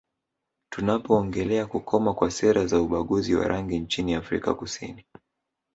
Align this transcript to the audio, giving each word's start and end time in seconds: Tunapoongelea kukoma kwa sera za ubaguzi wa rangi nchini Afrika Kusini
Tunapoongelea 0.69 1.65
kukoma 1.65 2.13
kwa 2.13 2.31
sera 2.31 2.65
za 2.65 2.81
ubaguzi 2.81 3.35
wa 3.35 3.47
rangi 3.47 3.79
nchini 3.79 4.13
Afrika 4.13 4.53
Kusini 4.53 5.05